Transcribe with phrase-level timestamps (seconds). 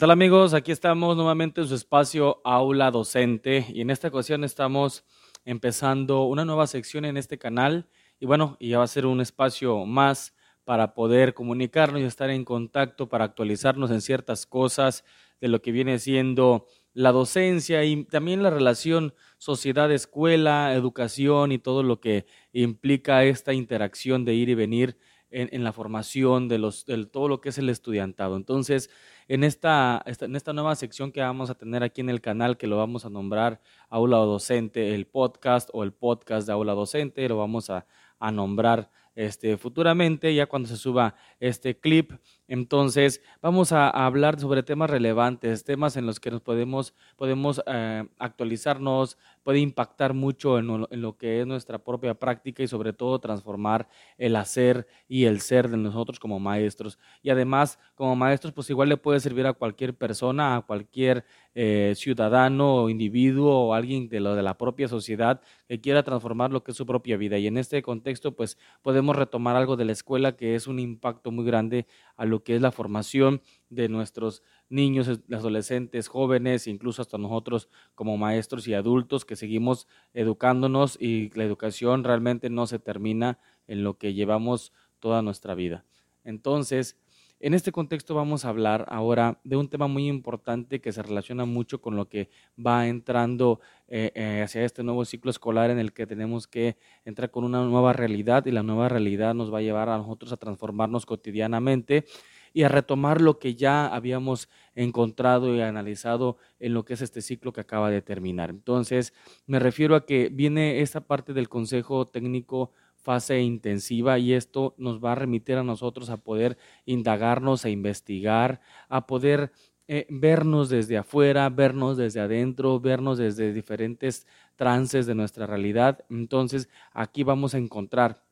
[0.00, 0.54] tal amigos?
[0.54, 5.04] Aquí estamos nuevamente en su espacio Aula Docente y en esta ocasión estamos
[5.44, 7.86] empezando una nueva sección en este canal
[8.18, 10.34] y bueno, ya va a ser un espacio más
[10.64, 15.04] para poder comunicarnos y estar en contacto, para actualizarnos en ciertas cosas
[15.38, 21.82] de lo que viene siendo la docencia y también la relación sociedad-escuela, educación y todo
[21.82, 24.96] lo que implica esta interacción de ir y venir
[25.30, 28.36] en, la formación de, los, de todo lo que es el estudiantado.
[28.36, 28.90] Entonces,
[29.30, 32.66] en esta, en esta nueva sección que vamos a tener aquí en el canal, que
[32.66, 37.38] lo vamos a nombrar Aula Docente, el podcast o el podcast de Aula Docente, lo
[37.38, 37.86] vamos a,
[38.18, 42.10] a nombrar este, futuramente, ya cuando se suba este clip.
[42.50, 48.04] Entonces, vamos a, hablar sobre temas relevantes, temas en los que nos podemos, podemos eh,
[48.18, 53.88] actualizarnos, puede impactar mucho en, lo que es nuestra propia práctica y sobre todo transformar
[54.18, 56.98] el hacer y el ser de nosotros como maestros.
[57.22, 61.24] Y además, como maestros, pues igual le puede servir a cualquier persona, a cualquier
[61.54, 66.50] eh, ciudadano o individuo o alguien de lo de la propia sociedad que quiera transformar
[66.50, 67.38] lo que es su propia vida.
[67.38, 71.30] Y en este contexto, pues podemos retomar algo de la escuela que es un impacto
[71.30, 71.86] muy grande
[72.16, 78.16] a lo que es la formación de nuestros niños, adolescentes, jóvenes, incluso hasta nosotros como
[78.16, 83.98] maestros y adultos que seguimos educándonos y la educación realmente no se termina en lo
[83.98, 85.84] que llevamos toda nuestra vida.
[86.24, 86.98] Entonces,
[87.40, 91.46] en este contexto vamos a hablar ahora de un tema muy importante que se relaciona
[91.46, 92.28] mucho con lo que
[92.64, 97.30] va entrando eh, eh, hacia este nuevo ciclo escolar en el que tenemos que entrar
[97.30, 100.36] con una nueva realidad y la nueva realidad nos va a llevar a nosotros a
[100.36, 102.04] transformarnos cotidianamente
[102.52, 107.22] y a retomar lo que ya habíamos encontrado y analizado en lo que es este
[107.22, 108.50] ciclo que acaba de terminar.
[108.50, 109.14] Entonces,
[109.46, 115.02] me refiero a que viene esta parte del Consejo Técnico fase intensiva y esto nos
[115.02, 119.52] va a remitir a nosotros a poder indagarnos, a investigar, a poder
[119.88, 126.04] eh, vernos desde afuera, vernos desde adentro, vernos desde diferentes trances de nuestra realidad.
[126.10, 128.22] Entonces, aquí vamos a encontrar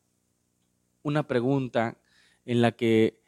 [1.03, 1.99] una pregunta
[2.45, 3.19] en la que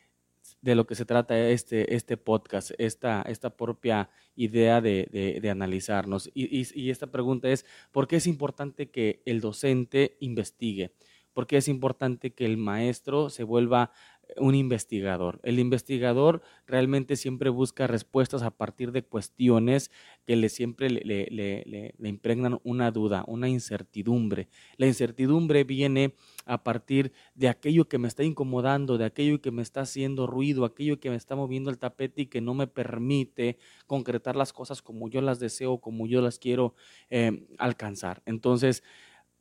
[0.62, 6.30] de lo que se trata este, este podcast, esta, esta propia idea de, de, analizarnos.
[6.34, 10.92] Y, esta pregunta es, ¿por qué es importante que el docente investigue?
[11.32, 13.92] ¿Por qué es importante que el maestro se vuelva
[14.36, 15.40] un investigador.
[15.42, 19.90] El investigador realmente siempre busca respuestas a partir de cuestiones
[20.26, 24.48] que le siempre le, le, impregnan una duda, una incertidumbre.
[24.76, 26.14] La incertidumbre viene
[26.46, 30.64] a partir de aquello que me está incomodando, de aquello que me está haciendo ruido,
[30.64, 34.82] aquello que me está moviendo el tapete y que no me permite concretar las cosas
[34.82, 36.74] como yo las deseo, como yo las quiero
[37.10, 38.22] eh, alcanzar.
[38.26, 38.82] Entonces,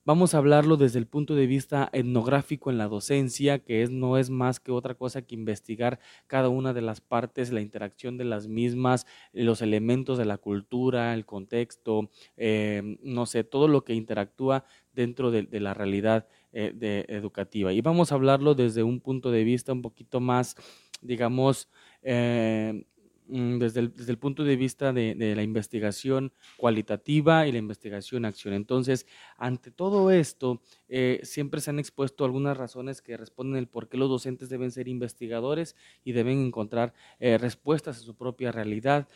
[0.09, 4.17] Vamos a hablarlo desde el punto de vista etnográfico en la docencia, que es, no
[4.17, 8.23] es más que otra cosa que investigar cada una de las partes, la interacción de
[8.23, 13.93] las mismas, los elementos de la cultura, el contexto, eh, no sé, todo lo que
[13.93, 17.71] interactúa dentro de, la realidad eh, educativa.
[17.71, 20.55] Y vamos a hablarlo desde un punto de vista un poquito más,
[21.03, 21.69] digamos,
[22.01, 22.83] eh,
[23.29, 28.53] desde el, desde el, punto de vista de, la investigación cualitativa y la investigación acción.
[28.53, 29.05] Entonces,
[29.37, 33.97] ante todo esto, eh, siempre se han expuesto algunas razones que responden el por qué
[33.97, 39.07] los docentes deben ser investigadores y deben encontrar eh, respuestas a su propia realidad.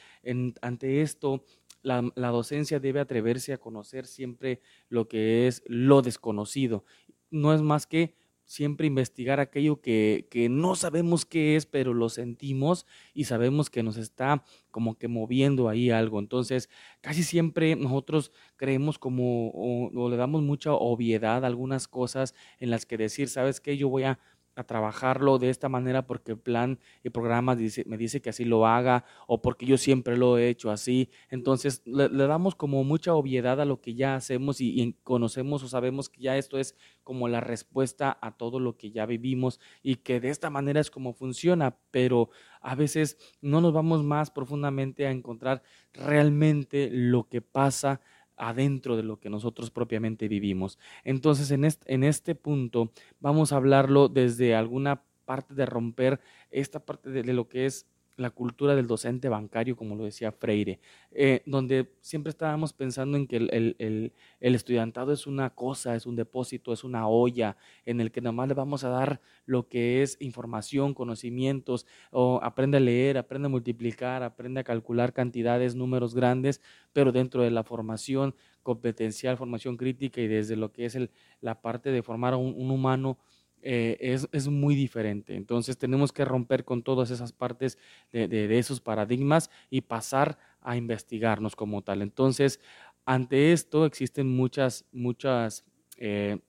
[0.61, 1.43] ante esto,
[1.81, 6.85] la docencia debe atreverse a conocer siempre lo que es lo desconocido.
[7.29, 12.09] No es más que siempre investigar aquello que, que, no sabemos qué es, pero lo
[12.09, 16.19] sentimos y sabemos que nos está como que moviendo ahí algo.
[16.19, 16.69] Entonces,
[17.01, 22.85] casi siempre nosotros creemos como o, le damos mucha obviedad a algunas cosas en las
[22.85, 23.77] que decir, ¿sabes qué?
[23.77, 24.19] Yo voy a
[24.55, 28.45] a trabajarlo de esta manera porque el plan y programa dice, me dice que así
[28.45, 31.09] lo haga o porque yo siempre lo he hecho así.
[31.29, 36.09] Entonces le, damos como mucha obviedad a lo que ya hacemos y, conocemos o sabemos
[36.09, 40.19] que ya esto es como la respuesta a todo lo que ya vivimos y que
[40.19, 42.29] de esta manera es como funciona, pero
[42.61, 45.63] a veces no nos vamos más profundamente a encontrar
[45.93, 48.01] realmente lo que pasa
[48.37, 50.79] adentro de lo que nosotros propiamente vivimos.
[51.03, 56.19] Entonces, en este, punto vamos a hablarlo desde alguna parte de romper
[56.51, 60.79] esta parte de, lo que es la cultura del docente bancario, como lo decía Freire,
[61.11, 66.73] eh, donde siempre estábamos pensando en que el, estudiantado es una cosa, es un depósito,
[66.73, 70.93] es una olla en el que nomás le vamos a dar lo que es información,
[70.93, 76.61] conocimientos, o aprende a leer, aprende a multiplicar, aprende a calcular cantidades, números grandes,
[76.93, 80.97] pero dentro de la formación competencial, formación crítica y desde lo que es
[81.41, 83.17] la parte de formar a un humano
[83.63, 85.35] eh, es, es, muy diferente.
[85.35, 87.77] Entonces tenemos que romper con todas esas partes
[88.11, 92.01] de, de, esos paradigmas y pasar a investigarnos como tal.
[92.01, 92.59] Entonces,
[93.05, 95.65] ante esto existen muchas, muchas
[95.97, 96.39] eh,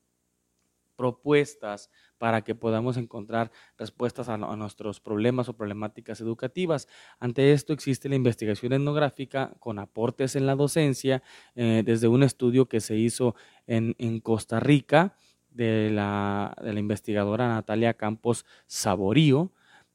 [0.97, 6.89] propuestas para que podamos encontrar respuestas a, nuestros problemas o problemáticas educativas.
[7.19, 11.23] Ante esto existe la investigación etnográfica con aportes en la docencia,
[11.55, 13.35] eh, desde un estudio que se hizo
[13.67, 15.17] en, en Costa Rica
[15.55, 19.51] de la, de la, investigadora Natalia Campos Saborío.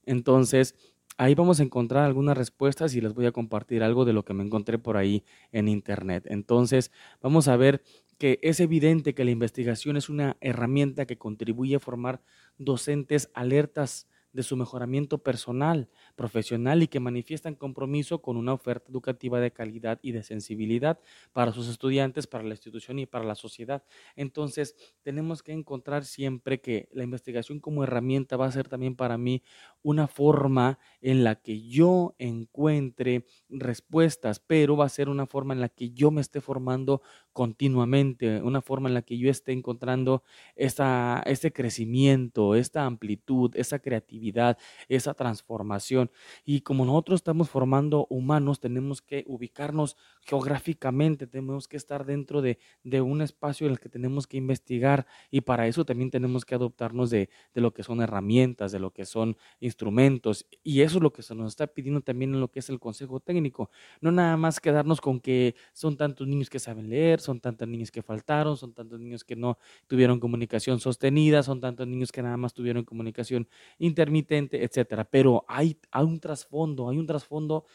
[0.05, 0.75] Entonces,
[1.17, 4.33] ahí vamos a encontrar algunas respuestas y les voy a compartir algo de lo que
[4.33, 6.25] me encontré por ahí en internet.
[6.27, 6.91] Entonces,
[7.21, 7.83] vamos a ver
[8.17, 12.21] que es evidente que la investigación es una herramienta que contribuye a formar
[12.57, 19.39] docentes alertas de su mejoramiento personal, profesional y que manifiestan compromiso con una oferta educativa
[19.39, 20.99] de calidad y de sensibilidad
[21.31, 23.85] para sus estudiantes, para la institución y para la sociedad.
[24.17, 29.17] Entonces, tenemos que encontrar siempre que la investigación como herramienta va a ser también para
[29.17, 29.43] mí
[29.81, 35.61] una forma en la que yo encuentre respuestas, pero va a ser una forma en
[35.61, 37.01] la que yo me esté formando
[37.31, 40.23] continuamente, una forma en la que yo esté encontrando
[40.57, 44.57] esta, este crecimiento, esta amplitud, esa creatividad,
[44.89, 46.08] esa transformación.
[46.45, 52.59] Y como nosotros estamos formando humanos, tenemos que ubicarnos geográficamente, tenemos que estar dentro de,
[52.83, 56.55] de un espacio en el que tenemos que investigar y para eso también tenemos que
[56.55, 60.45] adoptarnos de, de lo que son herramientas, de lo que son instrumentos.
[60.63, 62.79] Y eso es lo que se nos está pidiendo también en lo que es el
[62.79, 63.69] consejo técnico.
[64.01, 67.91] No nada más quedarnos con que son tantos niños que saben leer, son tantos niños
[67.91, 69.57] que faltaron, son tantos niños que no
[69.87, 73.47] tuvieron comunicación sostenida, son tantos niños que nada más tuvieron comunicación
[73.77, 75.05] intermitente, etcétera.
[75.05, 77.65] Pero hay, hay un trasfondo, hay un trasfondo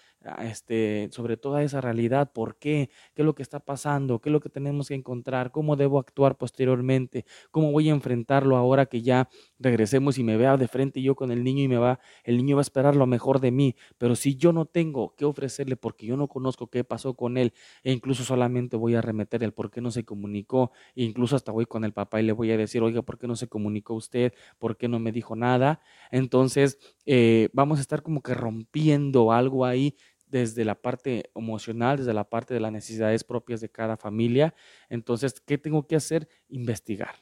[0.42, 4.32] este, sobre toda esa realidad, por qué, qué es lo que está pasando, qué es
[4.32, 9.02] lo que tenemos que encontrar, cómo debo actuar posteriormente, cómo voy a enfrentarlo ahora que
[9.02, 9.28] ya
[9.58, 12.56] regresemos y me vea de frente yo con el niño y me va, el niño
[12.56, 16.06] va a esperar lo mejor de mí, pero si yo no tengo qué ofrecerle porque
[16.06, 19.70] yo no conozco qué pasó con él e incluso solamente voy a remeter el por
[19.70, 22.56] qué no se comunicó, e incluso hasta voy con el papá y le voy a
[22.56, 24.32] decir, oiga, ¿por qué no se comunicó usted?
[24.58, 25.80] ¿Por qué no me dijo nada?
[26.10, 29.96] Entonces, eh, vamos a estar como que rompiendo algo ahí
[30.26, 34.54] desde la parte emocional, desde la parte de las necesidades propias de cada familia.
[34.88, 36.28] Entonces, ¿qué tengo que hacer?
[36.48, 37.14] Investigar.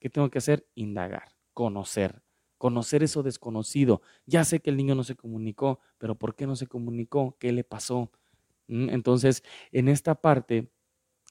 [0.00, 0.66] ¿Qué tengo que hacer?
[0.74, 2.22] Indagar, conocer,
[2.58, 4.02] conocer eso desconocido.
[4.26, 7.36] Ya sé que el niño no se comunicó, pero ¿por qué no se comunicó?
[7.38, 8.10] ¿Qué le pasó?
[8.66, 8.90] ¿Mm?
[8.90, 10.70] Entonces, en esta parte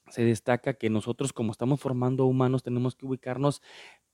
[0.09, 3.61] se destaca que nosotros como estamos formando humanos tenemos que ubicarnos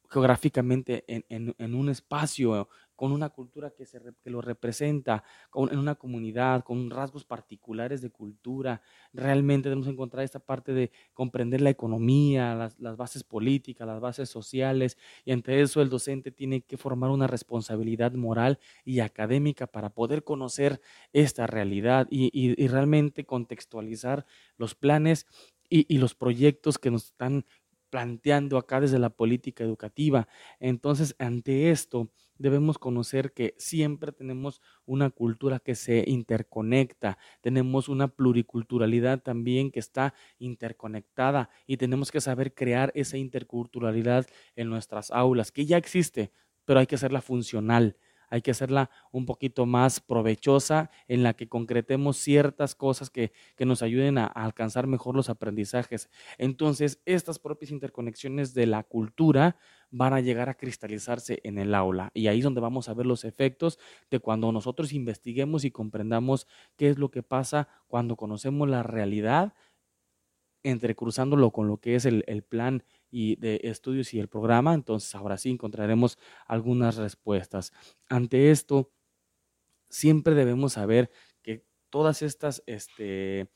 [0.10, 2.68] geográficamente en, en, un espacio,
[3.00, 5.24] con una cultura que, se, que lo representa,
[5.56, 8.82] en una comunidad, con rasgos particulares de cultura.
[9.14, 14.28] Realmente debemos encontrar esta parte de comprender la economía, las, las bases políticas, las bases
[14.28, 19.92] sociales, y ante eso el docente tiene que formar una responsabilidad moral y académica para
[19.92, 20.82] poder conocer
[21.14, 24.26] esta realidad y, y, y realmente contextualizar
[24.58, 25.26] los planes
[25.70, 27.46] y, y, los proyectos que nos están
[27.90, 30.28] planteando acá desde la política educativa.
[30.60, 38.08] Entonces, ante esto, debemos conocer que siempre tenemos una cultura que se interconecta, tenemos una
[38.08, 44.26] pluriculturalidad también que está interconectada y tenemos que saber crear esa interculturalidad
[44.56, 46.32] en nuestras aulas, que ya existe,
[46.66, 47.98] pero hay que hacerla funcional
[48.30, 53.82] hay que hacerla un poquito más provechosa, en la que concretemos ciertas cosas que, nos
[53.82, 56.10] ayuden a, alcanzar mejor los aprendizajes.
[56.38, 59.58] Entonces, estas propias interconexiones de la cultura
[59.92, 62.12] van a llegar a cristalizarse en el aula.
[62.14, 66.48] Y ahí es donde vamos a ver los efectos de cuando nosotros investiguemos y comprendamos
[66.76, 69.54] qué es lo que pasa cuando conocemos la realidad,
[70.64, 75.14] entrecruzándolo con lo que es el, el plan y de estudios y el programa, entonces
[75.16, 77.72] ahora sí encontraremos algunas respuestas.
[78.08, 78.92] Ante esto,
[79.90, 81.10] siempre debemos saber
[81.42, 83.50] que todas estas este,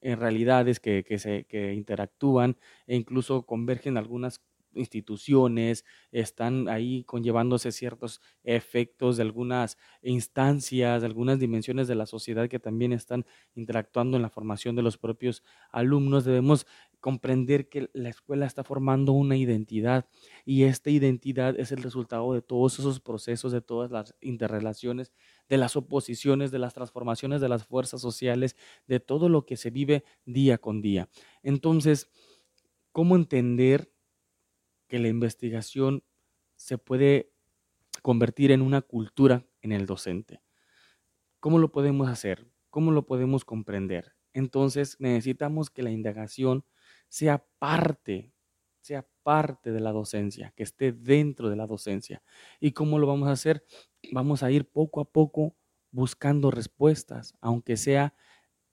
[0.00, 4.42] realidades que, que, se, que interactúan e incluso convergen algunas
[4.74, 12.48] instituciones, están ahí conllevándose ciertos efectos de algunas instancias, de algunas dimensiones de la sociedad
[12.48, 16.24] que también están interactuando en la formación de los propios alumnos.
[16.24, 16.66] Debemos
[17.00, 20.06] comprender que la escuela está formando una identidad
[20.44, 25.12] y esta identidad es el resultado de todos esos procesos, de todas las interrelaciones,
[25.48, 29.70] de las oposiciones, de las transformaciones de las fuerzas sociales, de todo lo que se
[29.70, 31.08] vive día con día.
[31.42, 32.10] Entonces,
[32.92, 33.90] ¿cómo entender
[34.90, 36.04] que la investigación
[36.56, 37.32] se puede
[38.02, 40.42] convertir en una cultura en el docente?
[41.40, 42.46] ¿Cómo lo podemos hacer?
[42.68, 44.16] ¿Cómo lo podemos comprender?
[44.34, 46.66] Entonces necesitamos que la indagación
[47.08, 48.34] sea parte
[48.80, 52.22] sea parte de la docencia, que esté dentro de la docencia.
[52.58, 53.64] ¿Y cómo lo vamos a hacer?
[54.12, 55.56] Vamos a ir poco a poco
[55.90, 58.14] buscando respuestas, aunque sea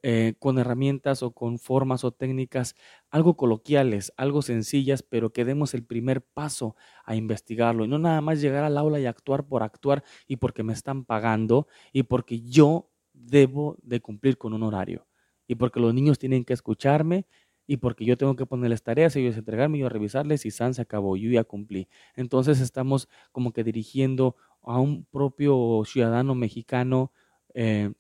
[0.04, 2.76] eh, con herramientas o con formas o técnicas
[3.10, 6.76] algo coloquiales, algo sencillas, pero que demos el primer paso
[7.06, 10.64] a investigarlo y no nada más llegar al aula y actuar por actuar y porque
[10.64, 15.08] me están pagando y porque yo debo de cumplir con un horario
[15.48, 17.26] y porque los niños tienen que escucharme
[17.66, 21.18] y porque yo tengo que ponerles tareas, ellos entregarme, yo revisarles y San se acabó,
[21.18, 21.90] yo ya cumplí.
[22.16, 27.12] Entonces estamos como que dirigiendo a un propio ciudadano mexicano
[27.54, 27.92] eh,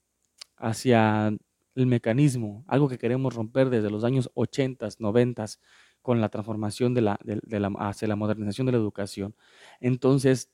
[0.57, 1.37] hacia
[1.77, 5.45] el mecanismo, algo que queremos romper desde los años 80, 90
[6.01, 9.35] con la transformación de la, de, la, hacia la modernización de la educación.
[9.79, 10.51] Entonces,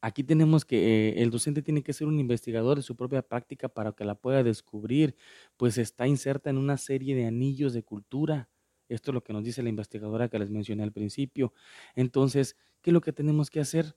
[0.00, 3.68] aquí tenemos que eh, el docente tiene que ser un investigador de su propia práctica
[3.68, 5.16] para que la pueda descubrir,
[5.56, 8.48] pues está inserta en una serie de anillos de cultura.
[8.88, 11.52] Esto es lo que nos dice la investigadora que les mencioné al principio.
[11.94, 13.96] Entonces, ¿qué es lo que tenemos que hacer?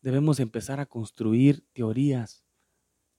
[0.00, 2.44] Debemos empezar a construir teorías,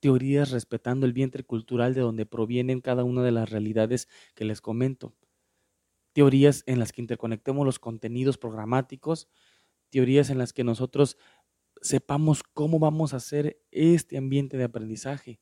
[0.01, 4.59] teorías respetando el vientre cultural de donde provienen cada una de las realidades que les
[4.59, 5.13] comento.
[6.13, 9.29] Teorías en las que interconectemos los contenidos programáticos,
[9.89, 11.17] teorías en las que nosotros
[11.81, 15.39] sepamos cómo vamos a hacer este ambiente de aprendizaje,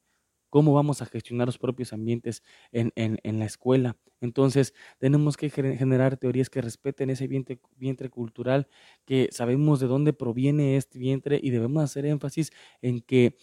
[0.50, 3.98] cómo vamos a gestionar los propios ambientes en, en, la escuela.
[4.20, 8.68] Entonces, tenemos que generar teorías que respeten ese vientre, vientre cultural,
[9.06, 12.52] que sabemos de dónde proviene este vientre y debemos hacer énfasis
[12.82, 13.38] en que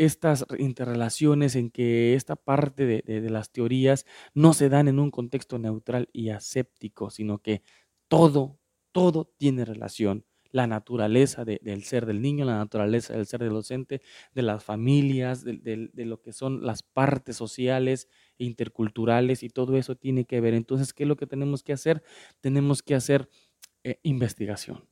[0.00, 5.58] estas interrelaciones, en que esta parte de, las teorías no se dan en un contexto
[5.58, 7.62] neutral y aséptico, sino que
[8.08, 8.58] todo,
[8.92, 10.24] todo tiene relación.
[10.52, 14.00] La naturaleza del ser del niño, la naturaleza del ser del docente,
[14.34, 19.96] de las familias, de, lo que son las partes sociales e interculturales y todo eso
[19.96, 20.54] tiene que ver.
[20.54, 22.02] Entonces, ¿qué es lo que tenemos que hacer?
[22.40, 23.28] Tenemos que hacer
[23.84, 24.88] eh, investigación.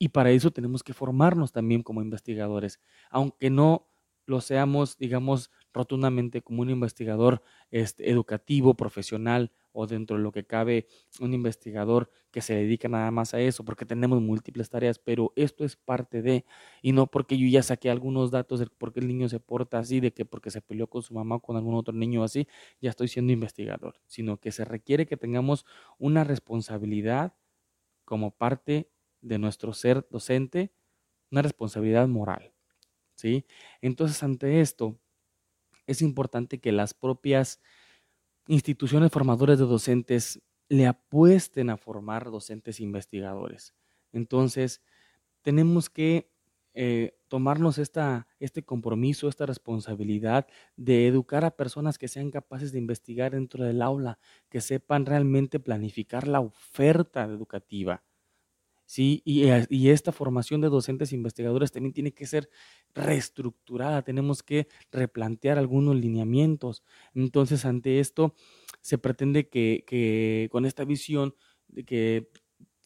[0.00, 3.88] Y para eso tenemos que formarnos también como investigadores, aunque no
[4.26, 10.44] lo seamos, digamos, rotundamente como un investigador este, educativo, profesional o dentro de lo que
[10.44, 10.86] cabe
[11.20, 15.64] un investigador que se dedica nada más a eso, porque tenemos múltiples tareas, pero esto
[15.64, 16.44] es parte de,
[16.82, 19.78] y no porque yo ya saqué algunos datos de por qué el niño se porta
[19.78, 22.48] así, de que porque se peleó con su mamá o con algún otro niño así,
[22.80, 25.66] ya estoy siendo investigador, sino que se requiere que tengamos
[25.98, 27.34] una responsabilidad
[28.04, 28.90] como parte
[29.20, 30.72] de nuestro ser docente,
[31.30, 32.55] una responsabilidad moral.
[33.16, 33.44] ¿Sí?
[33.80, 34.98] Entonces, ante esto,
[35.86, 37.60] es importante que las propias
[38.48, 43.74] instituciones formadoras de docentes le apuesten a formar docentes investigadores.
[44.12, 44.82] Entonces,
[45.42, 46.30] tenemos que
[46.74, 50.46] eh, tomarnos esta, este compromiso, esta responsabilidad
[50.76, 54.18] de educar a personas que sean capaces de investigar dentro del aula,
[54.50, 58.04] que sepan realmente planificar la oferta educativa,
[58.86, 59.22] ¿sí?
[59.26, 62.48] Eh, y, esta formación de docentes investigadores también tiene que ser
[62.94, 66.82] reestructurada, tenemos que replantear algunos lineamientos.
[67.14, 68.34] Entonces, ante esto,
[68.80, 71.34] se pretende que, con esta visión
[71.68, 72.30] de que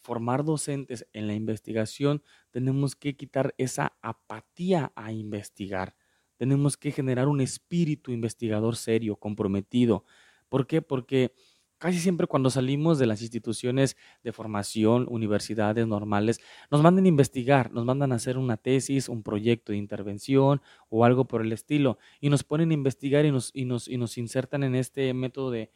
[0.03, 5.95] formar docentes en la investigación, tenemos que quitar esa apatía a investigar.
[6.39, 10.05] Tenemos que generar un espíritu investigador serio, comprometido.
[10.49, 10.81] ¿Por qué?
[10.81, 11.35] Porque
[11.81, 16.39] Casi siempre cuando salimos de las instituciones de formación, universidades normales,
[16.71, 20.61] nos mandan a investigar, nos mandan a hacer una tesis, un proyecto de intervención
[20.91, 23.97] o algo por el estilo, y nos ponen a investigar y nos, y nos, y
[23.97, 25.71] nos insertan en este método de,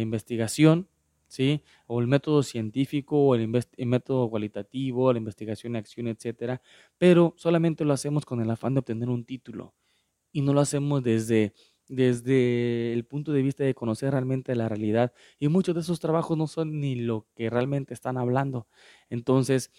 [0.00, 0.88] investigación,
[1.26, 1.62] ¿sí?
[1.86, 6.62] O el método científico, o el, el, método cualitativo, la investigación, acción, etcétera,
[6.96, 9.74] pero solamente lo hacemos con el afán de obtener un título
[10.32, 11.52] y no lo hacemos desde
[11.88, 15.12] desde el punto de vista de conocer realmente la realidad.
[15.38, 18.68] Y muchos de esos trabajos no son ni lo que realmente están hablando.
[19.10, 19.70] Entonces,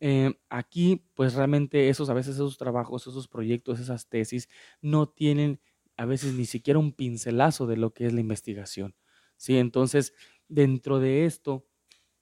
[0.00, 4.48] eh, aquí, pues realmente esos, a veces esos trabajos, esos proyectos, esas tesis,
[4.80, 5.60] no tienen
[5.96, 8.96] a veces ni siquiera un pincelazo de lo que es la investigación.
[9.36, 9.58] ¿sí?
[9.58, 10.14] Entonces,
[10.48, 11.66] dentro de esto,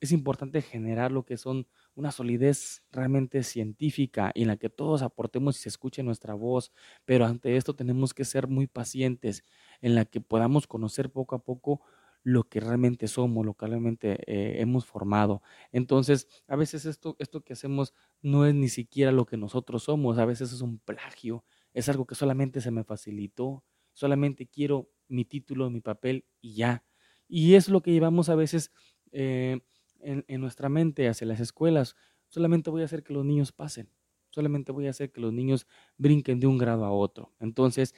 [0.00, 5.58] es importante generar lo que son una solidez realmente científica en la que todos aportemos
[5.58, 6.72] y se escuche nuestra voz,
[7.04, 9.44] pero ante esto tenemos que ser muy pacientes,
[9.80, 11.80] en la que podamos conocer poco a poco
[12.22, 15.42] lo que realmente somos, lo que realmente eh, hemos formado.
[15.72, 20.18] Entonces, a veces esto, esto que hacemos no es ni siquiera lo que nosotros somos,
[20.18, 25.24] a veces es un plagio, es algo que solamente se me facilitó, solamente quiero mi
[25.24, 26.84] título, mi papel y ya.
[27.28, 28.70] Y es lo que llevamos a veces
[29.12, 29.60] eh,
[30.02, 31.96] en, nuestra mente hacia las escuelas,
[32.28, 33.90] solamente voy a hacer que los niños pasen,
[34.30, 35.66] solamente voy a hacer que los niños
[35.96, 37.32] brinquen de un grado a otro.
[37.40, 37.94] Entonces,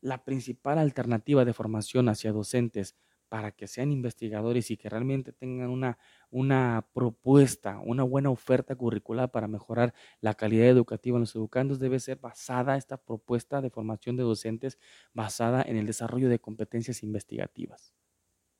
[0.00, 2.96] la principal alternativa de formación hacia docentes
[3.30, 5.98] para que sean investigadores y que realmente tengan una,
[6.30, 12.00] una propuesta, una buena oferta curricular para mejorar la calidad educativa en los educandos, debe
[12.00, 14.80] ser basada esta propuesta de formación de docentes
[15.14, 17.94] basada en el desarrollo de competencias investigativas.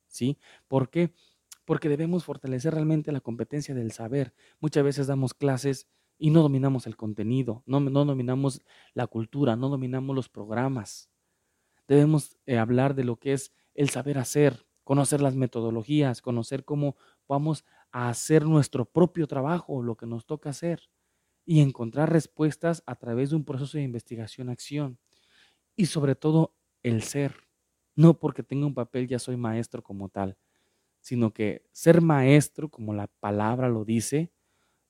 [0.07, 0.37] ¿Sí?
[0.69, 1.09] ¿Por qué?
[1.09, 1.30] Porque
[1.83, 4.33] debemos fortalecer realmente la competencia del saber.
[4.59, 5.87] Muchas veces damos clases
[6.17, 8.61] y no dominamos el contenido, no, no dominamos
[8.93, 11.09] la cultura, no dominamos los programas.
[11.87, 16.95] Debemos eh, hablar de lo que es el saber hacer, conocer las metodologías, conocer cómo
[17.27, 20.89] vamos a hacer nuestro propio trabajo, lo que nos toca hacer,
[21.45, 24.99] y encontrar respuestas a través de un proceso de investigación-acción.
[25.75, 26.53] Y sobre todo,
[26.83, 27.35] el ser.
[27.95, 30.37] No porque tenga un papel ya soy maestro como tal,
[31.01, 34.31] sino que ser maestro, como la palabra lo dice,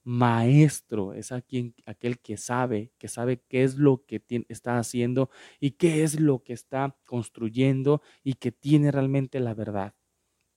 [0.03, 6.03] maestro, es aquel que sabe, que sabe qué es lo que está haciendo y qué
[6.03, 9.95] es lo que está construyendo y que tiene realmente la verdad.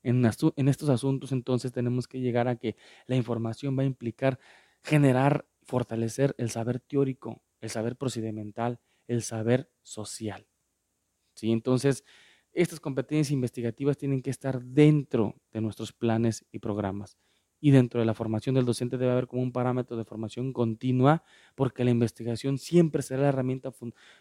[0.03, 4.39] En, en estos asuntos entonces tenemos que llegar a que la información va a implicar
[4.83, 10.47] generar, fortalecer el saber teórico, el saber procedimental, el saber social.
[11.35, 11.51] ¿Sí?
[11.51, 12.05] Entonces,
[12.55, 17.17] estas competencias investigativas tienen que estar dentro de nuestros planes y programas
[17.65, 21.25] y dentro de la formación del docente debe haber como un parámetro de formación continua,
[21.55, 23.73] porque la investigación siempre será la herramienta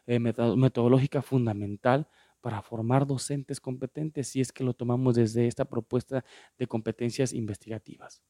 [0.07, 2.07] eh, metodológica fundamental
[2.39, 6.23] para formar docentes competentes si es que lo tomamos desde esta propuesta
[6.57, 8.23] de competencias investigativas.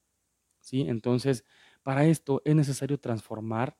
[0.58, 0.80] ¿Sí?
[0.80, 1.44] Entonces,
[1.84, 3.76] para esto es necesario transformar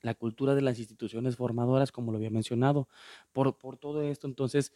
[0.00, 2.88] la cultura de las instituciones formadoras, como lo había mencionado.
[3.32, 4.72] Por, por todo esto, entonces,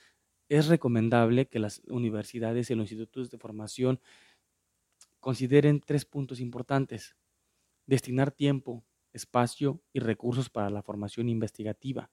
[0.51, 4.01] es recomendable que las universidades y los institutos de formación
[5.21, 7.17] consideren tres puntos importantes.
[7.87, 12.11] Destinar tiempo, espacio y recursos para la formación investigativa.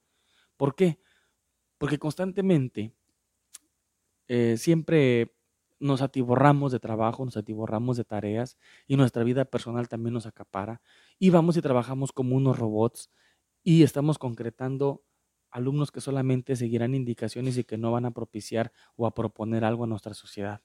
[0.56, 1.00] ¿Por qué?
[1.80, 2.94] Porque constantemente
[4.28, 5.34] eh, siempre
[5.80, 10.82] nos atiborramos de trabajo, nos atiborramos de tareas y nuestra vida personal también nos acapara
[11.18, 13.10] y vamos y trabajamos como unos robots
[13.64, 15.04] y estamos concretando
[15.58, 19.84] alumnos que solamente seguirán indicaciones y que no van a propiciar o a proponer algo
[19.84, 20.62] a nuestra sociedad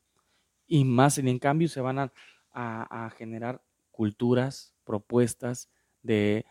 [0.72, 5.70] y más en cambio se van a, generar culturas, propuestas
[6.02, 6.46] de,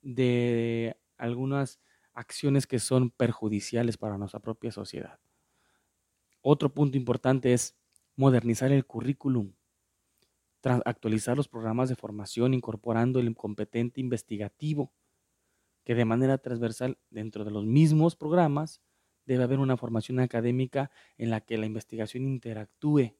[0.00, 1.80] de algunas
[2.12, 5.18] acciones que son perjudiciales para nuestra propia sociedad.
[6.40, 7.76] Otro punto importante es
[8.14, 9.54] modernizar el currículum,
[10.62, 14.92] actualizar los programas de formación incorporando el competente investigativo,
[15.84, 18.80] que de manera transversal dentro de los mismos programas
[19.26, 23.14] debe haber una formación académica en la que la investigación interactúe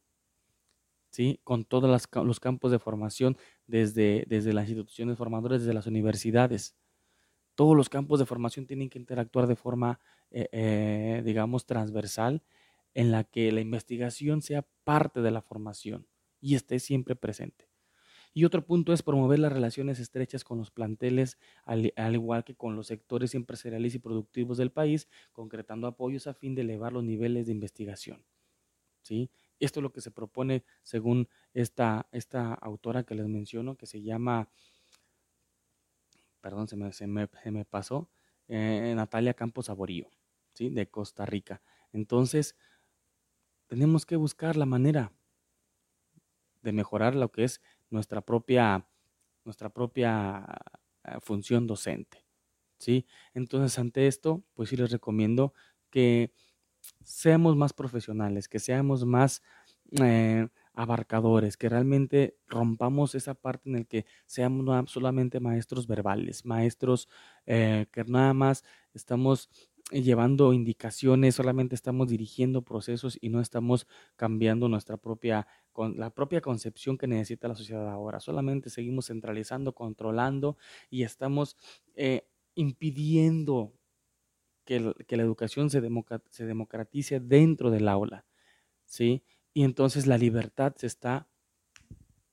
[1.44, 6.74] con todos los campos de formación, desde, desde las instituciones formadoras, desde las universidades.
[7.54, 10.00] Todos los campos de formación tienen que interactuar de forma,
[10.30, 12.42] eh, eh, digamos, transversal,
[12.94, 16.06] en la que la investigación sea parte de la formación
[16.40, 17.68] y esté siempre presente.
[18.36, 22.56] Y otro punto es promover las relaciones estrechas con los planteles, al, al, igual que
[22.56, 27.04] con los sectores empresariales y productivos del país, concretando apoyos a fin de elevar los
[27.04, 28.24] niveles de investigación.
[29.02, 29.30] ¿sí?
[29.60, 34.02] Esto es lo que se propone según esta, esta autora que les menciono, que se
[34.02, 34.50] llama,
[36.40, 38.10] perdón, se me, se me, pasó,
[38.48, 40.10] eh, Natalia Campos Saborío,
[40.54, 40.70] ¿sí?
[40.70, 41.62] de Costa Rica.
[41.92, 42.56] Entonces,
[43.68, 45.12] tenemos que buscar la manera
[46.62, 47.60] de mejorar lo que es
[47.94, 48.86] nuestra propia,
[49.44, 50.44] nuestra propia
[51.04, 52.24] eh, función docente.
[52.78, 53.06] ¿sí?
[53.32, 55.54] Entonces, ante esto, pues sí les recomiendo
[55.90, 56.32] que
[57.02, 59.42] seamos más profesionales, que seamos más
[60.02, 67.08] eh, abarcadores, que realmente rompamos esa parte en la que seamos solamente maestros verbales, maestros
[67.46, 69.48] eh, que nada más estamos
[69.90, 76.40] llevando indicaciones, solamente estamos dirigiendo procesos y no estamos cambiando nuestra propia, con, la propia
[76.40, 78.20] concepción que necesita la sociedad ahora.
[78.20, 80.56] Solamente seguimos centralizando, controlando
[80.90, 81.56] y estamos
[81.94, 83.74] eh, impidiendo
[84.64, 85.82] que, la educación se,
[86.30, 88.24] se democratice dentro del aula,
[88.86, 89.22] ¿sí?
[89.52, 91.28] Y entonces la libertad se está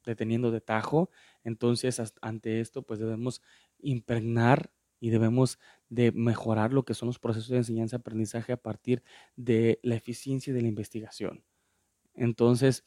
[0.05, 1.09] deteniendo de tajo.
[1.43, 3.41] Entonces, ante esto, pues debemos
[3.79, 5.59] impregnar y debemos
[5.89, 9.03] de mejorar lo que son los procesos de enseñanza-aprendizaje a partir
[9.35, 11.43] de la eficiencia de la investigación.
[12.13, 12.85] Entonces,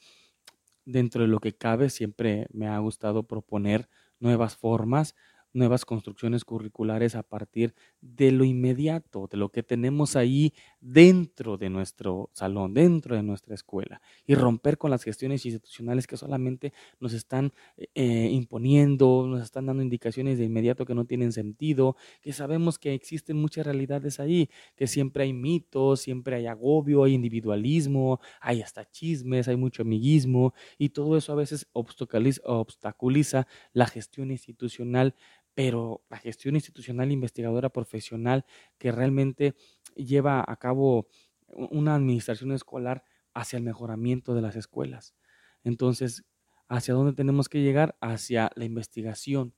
[0.87, 3.89] dentro de lo que cabe, siempre me ha gustado proponer
[4.21, 5.15] nuevas formas,
[5.55, 11.71] nuevas construcciones curriculares a partir de lo inmediato, de lo que tenemos ahí dentro de
[11.71, 17.13] nuestro salón, dentro de nuestra escuela, y romper con las gestiones institucionales que solamente nos
[17.15, 17.53] están
[17.95, 22.93] eh, imponiendo, nos están dando indicaciones de inmediato que no tienen sentido, que sabemos que
[22.93, 28.91] existen muchas realidades ahí, que siempre hay mitos, siempre hay agobio, hay individualismo, hay hasta
[28.91, 35.15] chismes, hay mucho amiguismo, y todo eso a veces obstaculiza la gestión institucional
[35.55, 38.45] pero la gestión institucional investigadora profesional
[38.79, 39.55] que realmente
[39.95, 41.09] lleva a cabo
[41.47, 45.15] una administración escolar hacia el mejoramiento de las escuelas.
[45.63, 46.25] Entonces,
[46.69, 47.97] ¿hacia dónde tenemos que llegar?
[48.01, 49.55] Hacia la investigación,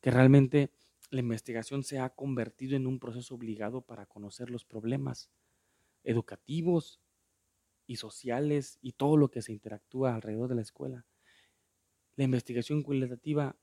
[0.00, 0.70] que realmente
[1.10, 5.30] la investigación se ha convertido en un proceso obligado para conocer los problemas
[6.04, 7.00] educativos
[7.86, 11.06] y sociales y todo lo que se interactúa alrededor de la escuela.
[12.16, 13.56] La investigación cualitativa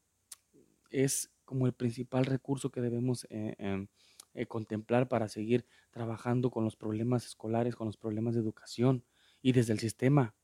[0.90, 3.88] es como el principal recurso que debemos eh, em,
[4.36, 9.04] eh, contemplar para seguir trabajando con los problemas escolares, con los problemas de educación
[9.42, 10.36] y desde el sistema.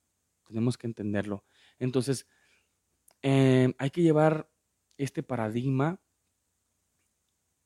[0.47, 1.45] Tenemos que entenderlo.
[1.77, 2.25] Entonces,
[3.21, 4.49] em, hay que llevar
[4.97, 6.01] este paradigma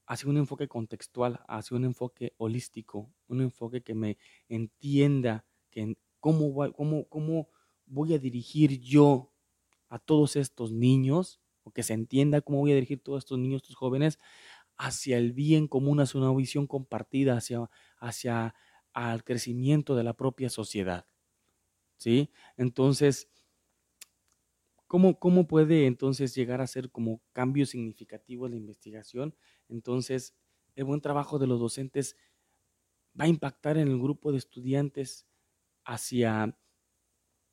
[0.06, 4.17] hacia un enfoque contextual, hacia un enfoque holístico, un enfoque que me
[4.49, 7.47] entienda que cómo, cómo, cómo
[7.86, 9.32] voy a dirigir yo
[9.88, 11.39] a todos estos niños
[11.71, 14.19] que se entienda cómo voy a dirigir todos estos niños, estos jóvenes,
[14.77, 18.55] hacia el bien común, hacia una visión compartida, hacia, hacia
[18.93, 21.08] al crecimiento de la propia sociedad.
[21.97, 22.32] ¿Sí?
[22.58, 23.29] Entonces,
[24.88, 29.36] ¿cómo, ¿cómo puede entonces llegar a ser como cambio significativo la investigación?
[29.67, 30.36] Entonces,
[30.75, 32.15] el buen trabajo de los docentes
[33.19, 35.27] va a impactar en el grupo de estudiantes
[35.86, 36.58] hacia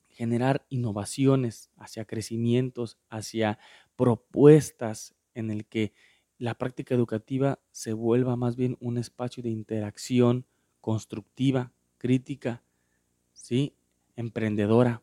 [0.08, 3.58] generar innovaciones, hacia crecimientos, hacia
[3.96, 5.92] propuestas en el que
[6.38, 10.46] la práctica educativa se vuelva más bien un espacio de interacción
[10.80, 12.62] constructiva, crítica,
[13.32, 13.74] ¿sí?
[14.16, 15.02] emprendedora,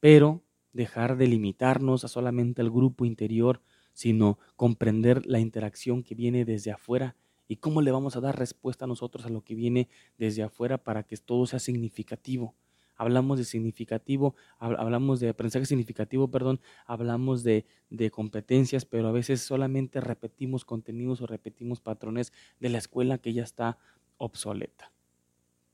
[0.00, 3.62] pero dejar de limitarnos a solamente el grupo interior,
[3.92, 7.16] sino comprender la interacción que viene desde afuera
[7.48, 10.78] y cómo le vamos a dar respuesta a nosotros a lo que viene desde afuera
[10.78, 12.54] para que todo sea significativo
[12.96, 19.40] hablamos de significativo, hablamos de aprendizaje significativo, perdón, hablamos de, de, competencias, pero a veces
[19.42, 23.78] solamente repetimos contenidos o repetimos patrones de la escuela que ya está
[24.18, 24.90] obsoleta.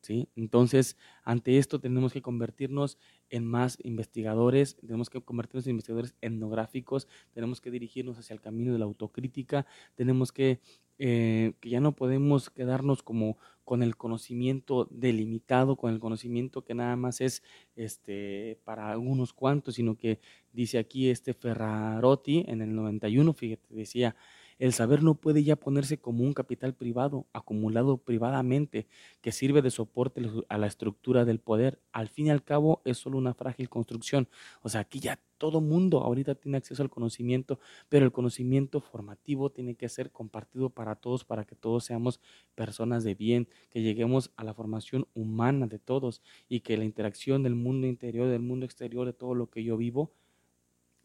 [0.03, 0.29] ¿Sí?
[0.35, 2.99] Entonces, ante esto tenemos que convertirnos
[3.31, 8.73] en más investigadores, tenemos que convertirnos en investigadores etnográficos, tenemos que dirigirnos hacia el camino
[8.73, 10.61] de la autocrítica, tenemos que
[11.05, 16.75] eh, que ya no podemos quedarnos como con el conocimiento delimitado, con el conocimiento que
[16.75, 17.43] nada más es
[17.75, 20.21] este, para algunos cuantos, sino que
[20.53, 24.15] dice aquí este Ferrarotti en el 91, fíjate, decía,
[24.63, 28.87] el saber no puede ya ponerse como un capital privado, acumulado privadamente,
[29.21, 31.81] que sirve de soporte a la estructura del poder.
[31.91, 34.29] Al fin y al cabo es solo una frágil construcción.
[34.63, 39.51] O sea, aquí ya todo mundo ahorita tiene acceso al conocimiento, pero el conocimiento formativo
[39.51, 42.21] tiene que ser compartido para todos, para que todos seamos
[42.55, 47.43] personas de bien, que lleguemos a la formación humana de todos y que la interacción
[47.43, 50.13] del mundo interior, del mundo exterior, de todo lo que yo vivo,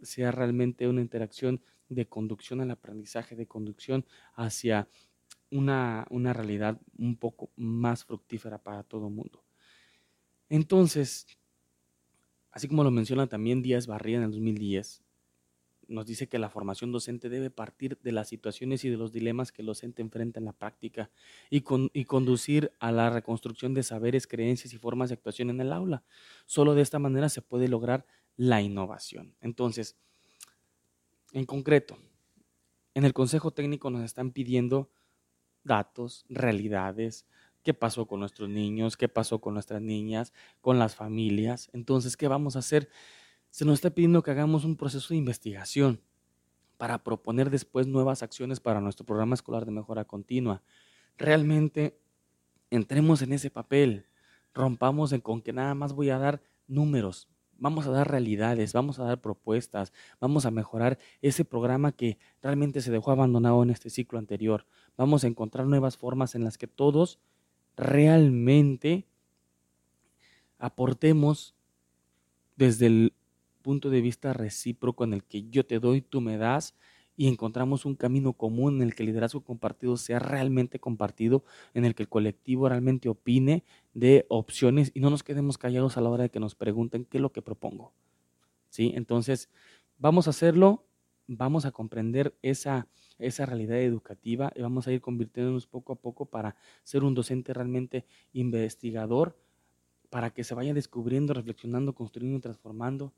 [0.01, 4.05] sea realmente una interacción de conducción al aprendizaje, de conducción
[4.35, 4.87] hacia
[5.51, 9.43] una, una realidad un poco más fructífera para todo el mundo.
[10.49, 11.27] Entonces,
[12.51, 15.03] así como lo menciona también Díaz Barría en el 2010,
[15.87, 19.51] nos dice que la formación docente debe partir de las situaciones y de los dilemas
[19.51, 21.09] que el docente enfrenta en la práctica
[21.49, 25.71] y, y, conducir a la reconstrucción de saberes, creencias y formas de actuación en el
[25.71, 26.03] aula.
[26.45, 28.05] Solo de esta manera se puede lograr
[28.37, 29.35] la innovación.
[29.41, 29.97] Entonces,
[31.33, 31.97] en concreto,
[32.93, 34.89] en el Consejo Técnico nos están pidiendo
[35.63, 37.25] datos, realidades,
[37.63, 41.69] qué pasó con nuestros niños, qué pasó con nuestras niñas, con las familias.
[41.73, 42.89] Entonces, ¿qué vamos a hacer?
[43.49, 46.01] Se nos está pidiendo que hagamos un proceso de investigación
[46.77, 50.61] para proponer después nuevas acciones para nuestro programa escolar de mejora continua.
[51.17, 51.99] Realmente
[52.69, 54.05] entremos en ese papel,
[54.53, 57.27] rompamos en con que nada más voy a dar números,
[57.59, 62.81] vamos a dar realidades, vamos a dar propuestas, vamos a mejorar ese programa que realmente
[62.81, 64.65] se dejó abandonado en este ciclo anterior.
[64.97, 67.19] Vamos a encontrar nuevas formas en las que todos
[67.75, 69.05] realmente
[70.59, 71.53] aportemos
[72.55, 73.13] desde el
[73.61, 76.73] punto de vista recíproco en el que yo te doy, tú me das,
[77.17, 81.83] y encontramos un camino común en el que el liderazgo compartido sea realmente compartido, en
[81.83, 86.09] el que el colectivo realmente opine de opciones y no nos quedemos callados a la
[86.09, 87.91] hora de que nos pregunten qué es lo que propongo.
[88.69, 88.93] ¿Sí?
[88.95, 89.49] Entonces,
[89.97, 90.87] vamos a hacerlo
[91.27, 92.87] vamos a comprender esa,
[93.19, 97.53] esa realidad educativa y vamos a ir convirtiéndonos poco a poco para ser un docente
[97.53, 99.37] realmente investigador,
[100.09, 103.13] para que se vaya descubriendo, reflexionando, construyendo y transformando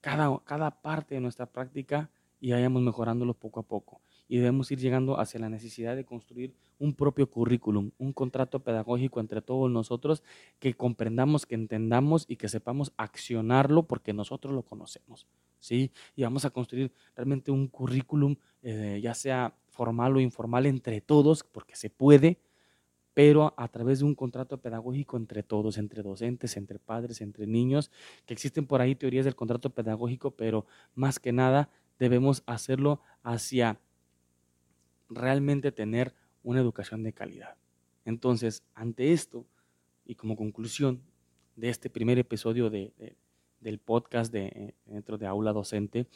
[0.00, 4.00] cada, cada parte de nuestra práctica y vayamos mejorándolo poco a poco.
[4.28, 9.20] Y debemos ir llegando hacia la necesidad de construir un propio currículum, un contrato pedagógico
[9.20, 10.22] entre todos nosotros
[10.58, 15.26] que comprendamos, que entendamos y que sepamos accionarlo porque nosotros lo conocemos.
[15.60, 15.90] ¿sí?
[16.14, 21.44] Y vamos a construir realmente un currículum, eh, ya sea formal o informal, entre todos,
[21.44, 22.38] porque se puede,
[23.14, 27.90] pero a través de un contrato pedagógico entre todos, entre docentes, entre padres, entre niños,
[28.26, 31.68] que existen por ahí teorías del contrato pedagógico, pero más que nada
[31.98, 33.80] debemos hacerlo hacia
[35.08, 37.56] realmente tener una educación de calidad.
[38.04, 39.46] Entonces, ante esto,
[40.04, 41.02] y como conclusión
[41.56, 43.16] de este primer episodio de,
[43.60, 46.06] del podcast de, dentro de Aula Docente,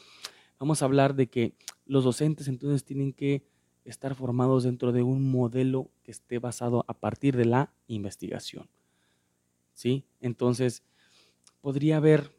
[0.59, 3.45] vamos a hablar de que los docentes entonces tienen que
[3.85, 8.69] estar formados dentro de un modelo que esté basado a partir de la investigación.
[9.75, 10.05] ¿Sí?
[10.21, 10.83] Entonces,
[11.61, 12.31] podría haber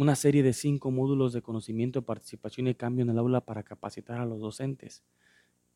[0.00, 4.18] una serie de cinco módulos de conocimiento, participación y cambio en el aula para capacitar
[4.18, 5.04] a los docentes.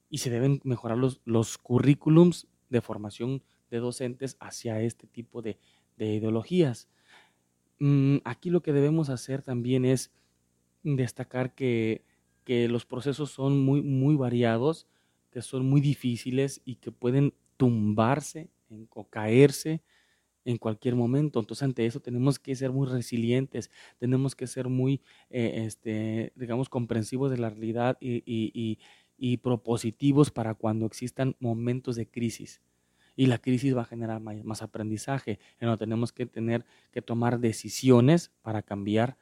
[0.09, 5.59] Y se deben mejorar los, los currículums de formación de docentes hacia este tipo de,
[5.99, 6.89] ideologías.
[7.81, 10.11] Mm, aquí lo que debemos hacer también es
[10.83, 12.03] destacar que,
[12.45, 14.87] que los procesos son muy, muy variados,
[15.33, 18.49] que son muy difíciles y que pueden tumbarse
[18.89, 19.83] o caerse
[20.45, 21.41] en cualquier momento.
[21.41, 26.69] Entonces, ante eso tenemos que ser muy resilientes, tenemos que ser muy, eh, este, digamos,
[26.69, 28.79] comprensivos de la realidad y, y,
[29.17, 32.61] y, propositivos para cuando existan momentos de crisis.
[33.17, 35.39] Y la crisis va a generar más, aprendizaje.
[35.61, 39.17] No tenemos que tener que tomar decisiones para cambiar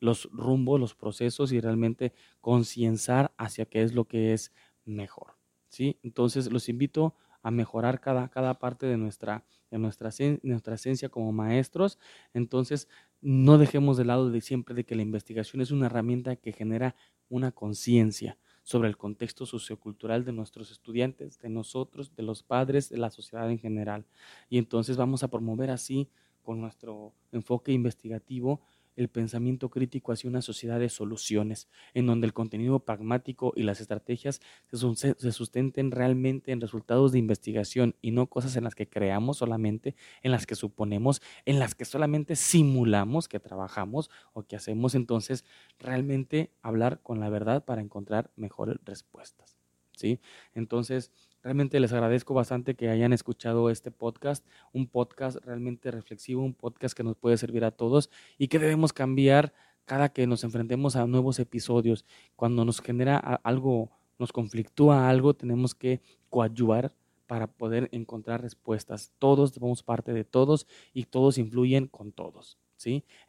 [0.00, 4.52] los rumbos, los procesos y realmente concienciar hacia qué es lo que es
[4.84, 5.36] mejor.
[5.68, 5.98] ¿sí?
[6.02, 7.14] Entonces, los invito
[7.46, 10.10] a mejorar cada, cada parte de nuestra, de nuestra,
[10.42, 11.96] nuestra esencia como maestros.
[12.34, 12.88] Entonces,
[13.20, 16.96] no dejemos de lado de siempre de que la investigación es una herramienta que genera
[17.28, 22.98] una conciencia sobre el contexto sociocultural de nuestros estudiantes, de nosotros, de los padres, de
[22.98, 24.06] la sociedad en general.
[24.48, 26.10] Y entonces vamos a promover así,
[26.42, 28.60] con nuestro enfoque investigativo,
[28.96, 33.80] el pensamiento crítico hacia una sociedad de soluciones, en donde el contenido pragmático y las
[33.80, 39.38] estrategias se sustenten realmente en resultados de investigación y no cosas en las que creamos
[39.38, 44.94] solamente, en las que suponemos, en las que solamente simulamos que trabajamos o que hacemos.
[44.94, 45.44] Entonces,
[45.78, 49.56] realmente hablar con la verdad para encontrar mejores respuestas.
[49.96, 50.20] ¿sí?
[50.54, 51.12] Entonces,
[51.46, 56.96] Realmente les agradezco bastante que hayan escuchado este podcast, un podcast realmente reflexivo, un podcast
[56.96, 59.52] que nos puede servir a todos y que debemos cambiar
[59.84, 62.04] cada que nos enfrentemos a nuevos episodios.
[62.34, 66.92] Cuando nos genera algo, nos conflictúa algo, tenemos que coadyuvar
[67.28, 69.12] para poder encontrar respuestas.
[69.20, 72.58] Todos somos parte de todos y todos influyen con todos.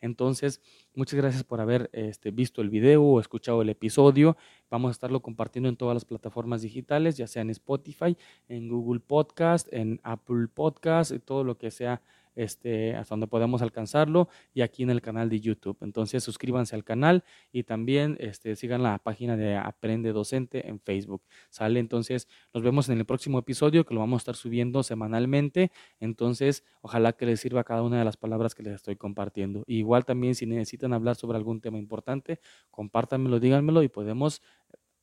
[0.02, 0.62] Entonces,
[0.94, 4.38] muchas gracias por haber este, visto el video o escuchado el episodio.
[4.70, 8.18] Vamos a estarlo compartiendo en todas las plataformas digitales, ya sea en Spotify,
[8.50, 12.02] en Google Podcast, en Apple Podcast, todo lo que sea
[12.38, 15.78] este, hasta donde podamos alcanzarlo y aquí en el canal de YouTube.
[15.82, 21.24] Entonces suscríbanse al canal y también este, sigan la página de Aprende Docente en Facebook.
[21.50, 25.72] Sale entonces, nos vemos en el próximo episodio que lo vamos a estar subiendo semanalmente.
[26.00, 29.64] Entonces, ojalá que les sirva cada una de las palabras que les estoy compartiendo.
[29.68, 34.42] igual también si necesitan hablar sobre algún tema importante, compártanmelo, díganmelo y podemos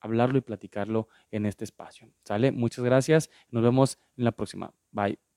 [0.00, 2.10] hablarlo y platicarlo en este espacio.
[2.24, 2.52] ¿Sale?
[2.52, 3.30] Muchas gracias.
[3.50, 4.72] Nos vemos en la próxima.
[4.92, 5.24] Bye.